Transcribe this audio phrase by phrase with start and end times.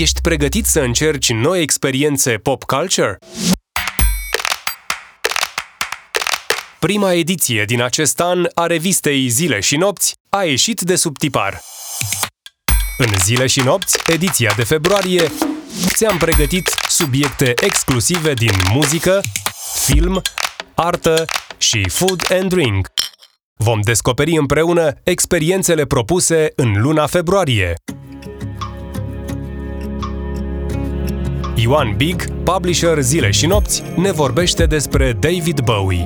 [0.00, 3.18] Ești pregătit să încerci noi experiențe pop culture?
[6.78, 11.60] Prima ediție din acest an a revistei Zile și Nopți a ieșit de sub tipar.
[12.98, 15.30] În Zile și Nopți, ediția de februarie,
[15.86, 19.20] ți-am pregătit subiecte exclusive din muzică,
[19.84, 20.22] film,
[20.74, 21.24] artă
[21.58, 22.88] și food and drink.
[23.54, 27.74] Vom descoperi împreună experiențele propuse în luna februarie.
[31.58, 36.04] Ioan Big, publisher Zile și Nopți, ne vorbește despre David Bowie.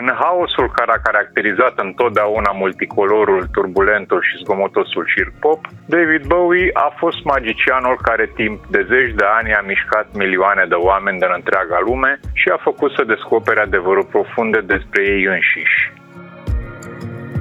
[0.00, 6.94] În haosul care a caracterizat întotdeauna multicolorul, turbulentul și zgomotosul șir pop, David Bowie a
[6.96, 11.78] fost magicianul care timp de zeci de ani a mișcat milioane de oameni din întreaga
[11.86, 15.92] lume și a făcut să descopere adevărul profunde despre ei înșiși.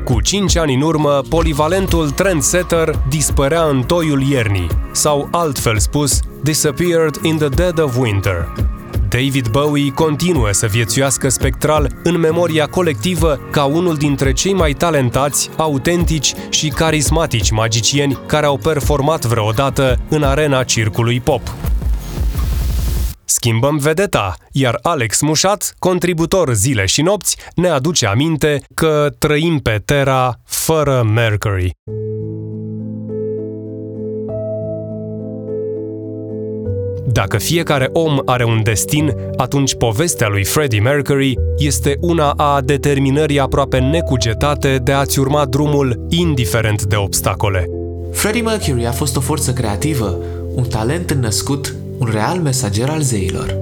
[0.04, 7.20] Cu 5 ani în urmă, polivalentul trendsetter dispărea în toiul iernii, sau altfel spus, disappeared
[7.22, 8.54] in the dead of winter.
[9.10, 15.50] David Bowie continuă să viețuiască spectral în memoria colectivă ca unul dintre cei mai talentați,
[15.58, 21.42] autentici și carismatici magicieni care au performat vreodată în arena circului pop.
[23.26, 29.82] Schimbăm vedeta, iar Alex Mușat, contributor zile și nopți, ne aduce aminte că trăim pe
[29.86, 31.72] Terra fără Mercury.
[37.06, 43.40] Dacă fiecare om are un destin, atunci povestea lui Freddie Mercury este una a determinării
[43.40, 47.70] aproape necugetate de a-ți urma drumul indiferent de obstacole.
[48.12, 50.18] Freddie Mercury a fost o forță creativă,
[50.56, 53.62] un talent înnăscut, un real mesager al zeilor.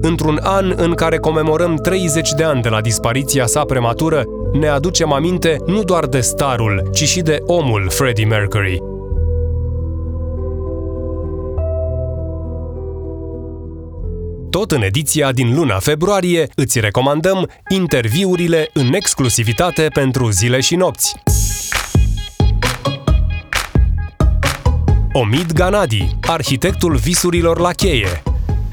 [0.00, 5.12] Într-un an în care comemorăm 30 de ani de la dispariția sa prematură, ne aducem
[5.12, 8.78] aminte nu doar de starul, ci și de omul Freddie Mercury–
[14.54, 21.14] Tot în ediția din luna februarie îți recomandăm interviurile în exclusivitate pentru zile și nopți.
[25.16, 28.22] Omid Ganadi, arhitectul visurilor la cheie.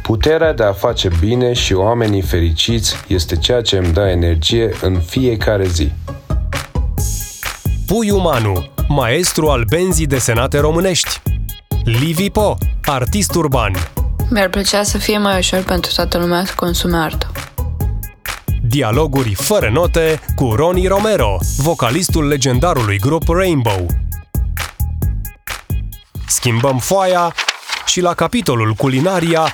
[0.01, 4.99] Puterea de a face bine și oamenii fericiți este ceea ce îmi dă energie în
[4.99, 5.91] fiecare zi.
[7.87, 11.21] Puiu Manu, maestru al benzii desenate românești.
[11.83, 13.73] Livi Po, artist urban.
[14.29, 17.31] Mi-ar plăcea să fie mai ușor pentru toată lumea să consume artă.
[18.61, 23.85] Dialoguri fără note cu Ronnie Romero, vocalistul legendarului grup Rainbow.
[26.31, 27.35] Schimbăm foaia
[27.85, 29.53] și la capitolul culinaria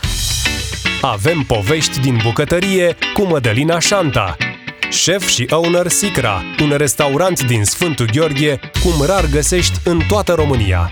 [1.01, 4.37] avem povești din bucătărie cu Mădălina Șanta,
[4.89, 10.89] șef și owner Sicra, un restaurant din Sfântul Gheorghe, cum rar găsești în toată România.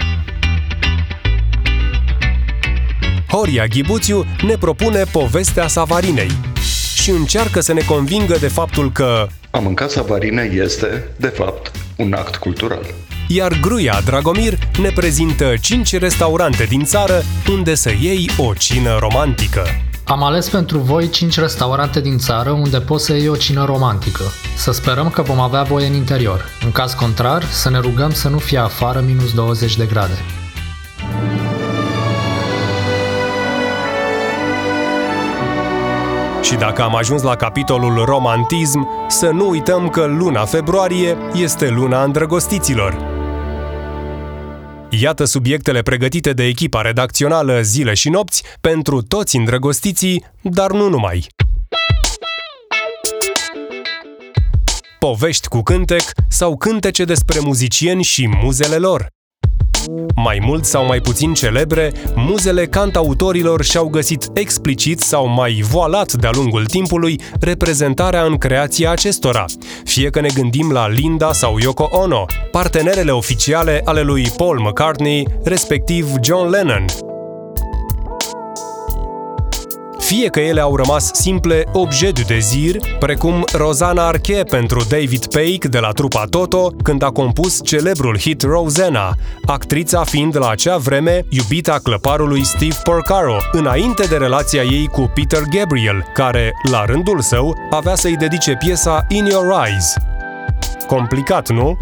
[3.28, 6.32] Horia Ghibuțiu ne propune povestea Savarinei
[6.96, 12.14] și încearcă să ne convingă de faptul că a mânca savarine este, de fapt, un
[12.14, 12.86] act cultural.
[13.28, 17.22] Iar Gruia Dragomir ne prezintă 5 restaurante din țară
[17.52, 19.64] unde să iei o cină romantică.
[20.04, 24.24] Am ales pentru voi 5 restaurante din țară unde poți să iei o cină romantică.
[24.56, 26.46] Să sperăm că vom avea voie în interior.
[26.64, 30.18] În caz contrar, să ne rugăm să nu fie afară minus 20 de grade.
[36.42, 42.04] Și dacă am ajuns la capitolul romantism, să nu uităm că luna februarie este luna
[42.04, 43.15] îndrăgostiților.
[44.90, 51.28] Iată subiectele pregătite de echipa redacțională Zile și Nopți pentru toți îndrăgostiții, dar nu numai.
[55.00, 59.15] Povești cu cântec sau cântece despre muzicieni și muzele lor.
[60.16, 66.30] Mai mult sau mai puțin celebre, muzele cantautorilor și-au găsit explicit sau mai voalat de-a
[66.34, 69.46] lungul timpului reprezentarea în creația acestora,
[69.84, 75.28] fie că ne gândim la Linda sau Yoko Ono, partenerele oficiale ale lui Paul McCartney,
[75.44, 76.86] respectiv John Lennon,
[80.06, 85.66] fie că ele au rămas simple objet de dezir, precum Rosanna Arquette pentru David Paik
[85.66, 89.16] de la trupa Toto, când a compus celebrul hit Rosanna,
[89.46, 95.42] actrița fiind la acea vreme iubita clăparului Steve Porcaro, înainte de relația ei cu Peter
[95.50, 99.94] Gabriel, care, la rândul său, avea să-i dedice piesa In Your Eyes.
[100.88, 101.78] Complicat, nu?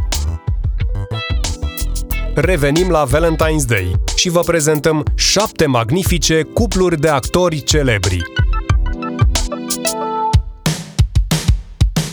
[2.36, 8.22] Revenim la Valentine's Day și vă prezentăm șapte magnifice cupluri de actori celebri.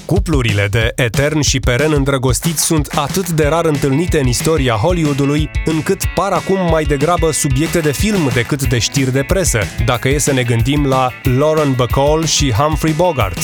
[0.06, 6.04] Cuplurile de etern și peren îndrăgostiți sunt atât de rar întâlnite în istoria Hollywoodului, încât
[6.14, 10.32] par acum mai degrabă subiecte de film decât de știri de presă, dacă e să
[10.32, 13.38] ne gândim la Lauren Bacall și Humphrey Bogart,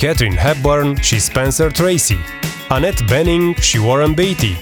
[0.00, 2.16] Catherine Hepburn și Spencer Tracy,
[2.68, 4.56] Annette Bening și Warren Beatty,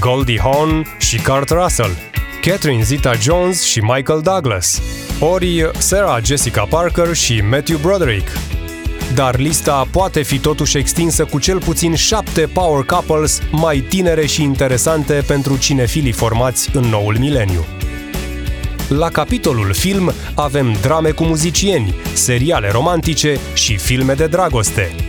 [0.00, 1.96] Goldie Hawn și Kurt Russell,
[2.40, 4.82] Catherine Zeta-Jones și Michael Douglas,
[5.20, 8.28] ori Sarah Jessica Parker și Matthew Broderick,
[9.14, 14.42] dar lista poate fi totuși extinsă cu cel puțin șapte power couples mai tinere și
[14.42, 17.64] interesante pentru cinefilii formați în noul mileniu.
[18.88, 25.07] La capitolul film avem drame cu muzicieni, seriale romantice și filme de dragoste.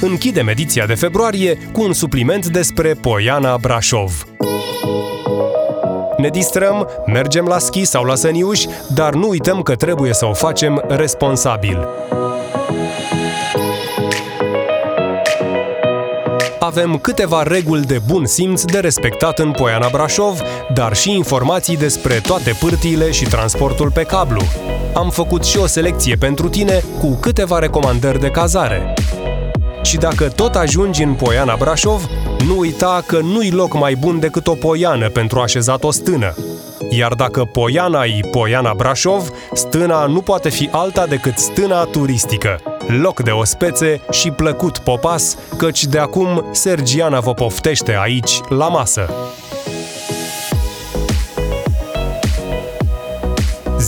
[0.00, 4.26] Închidem ediția de februarie cu un supliment despre Poiana Brașov.
[6.16, 10.32] Ne distrăm, mergem la schi sau la săniuși, dar nu uităm că trebuie să o
[10.32, 11.88] facem responsabil.
[16.68, 20.40] avem câteva reguli de bun simț de respectat în Poiana Brașov,
[20.74, 24.42] dar și informații despre toate pârtiile și transportul pe cablu.
[24.94, 28.94] Am făcut și o selecție pentru tine cu câteva recomandări de cazare.
[29.88, 32.08] Și dacă tot ajungi în Poiana Brașov,
[32.46, 36.34] nu uita că nu-i loc mai bun decât o poiană pentru așezat o stână.
[36.90, 42.60] Iar dacă Poiana e Poiana Brașov, stâna nu poate fi alta decât stâna turistică.
[43.02, 49.10] Loc de ospețe și plăcut popas, căci de acum Sergiana vă poftește aici, la masă.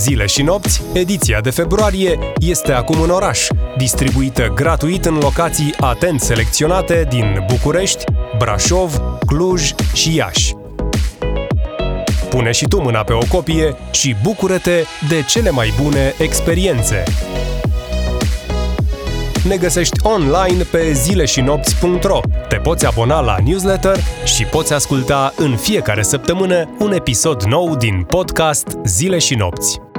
[0.01, 6.21] Zile și nopți, ediția de februarie, este acum în oraș, distribuită gratuit în locații atent
[6.21, 8.03] selecționate din București,
[8.37, 10.53] Brașov, Cluj și Iași.
[12.29, 17.03] Pune și tu mâna pe o copie și bucură-te de cele mai bune experiențe.
[19.47, 22.19] Ne găsești online pe zileșinopți.ro.
[22.47, 28.03] Te poți abona la newsletter și poți asculta în fiecare săptămână un episod nou din
[28.07, 29.90] podcast Zile și Nopți.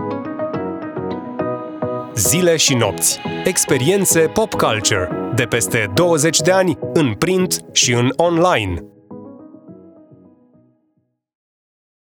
[2.14, 3.20] Zile și Nopți.
[3.44, 8.91] Experiențe pop culture de peste 20 de ani în print și în online